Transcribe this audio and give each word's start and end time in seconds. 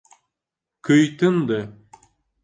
Көй 0.87 1.05
тынды. 1.19 1.59